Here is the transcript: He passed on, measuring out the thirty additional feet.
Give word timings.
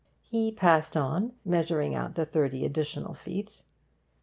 He 0.23 0.51
passed 0.51 0.97
on, 0.97 1.33
measuring 1.45 1.93
out 1.93 2.15
the 2.15 2.25
thirty 2.25 2.65
additional 2.65 3.13
feet. 3.13 3.61